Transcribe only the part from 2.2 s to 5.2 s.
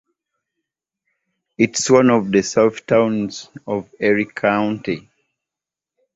the "Southtowns" of Erie County.